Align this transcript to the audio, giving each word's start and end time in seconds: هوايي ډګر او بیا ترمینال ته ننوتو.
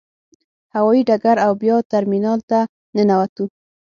هوايي 0.75 1.01
ډګر 1.09 1.37
او 1.45 1.51
بیا 1.61 1.75
ترمینال 1.91 2.39
ته 2.49 2.59
ننوتو. 2.95 3.45